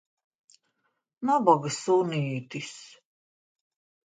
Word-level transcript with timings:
Nabaga 1.29 1.73
sunītis. 1.75 2.73